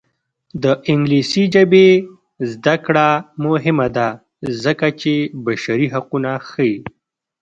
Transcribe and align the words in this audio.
د 0.63 0.65
انګلیسي 0.91 1.43
ژبې 1.53 1.87
زده 2.51 2.75
کړه 2.85 3.07
مهمه 3.45 3.87
ده 3.97 4.07
ځکه 4.63 4.87
چې 5.01 5.13
بشري 5.45 5.87
حقونه 5.93 6.31
ښيي. 6.49 6.75